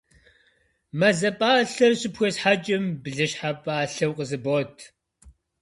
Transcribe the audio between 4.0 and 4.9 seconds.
къызыбот.